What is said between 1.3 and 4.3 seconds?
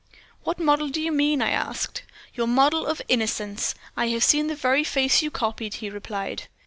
I asked. "'Your model of "Innocence." I have